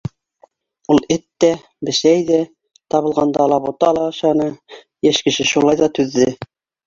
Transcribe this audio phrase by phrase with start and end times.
[0.93, 1.49] Ул эт тә,
[1.89, 2.39] бесәй ҙә,
[2.95, 4.49] табылғанда алабута ла ашаны,
[5.09, 6.27] йәш кеше, шулай ҙа түҙҙе.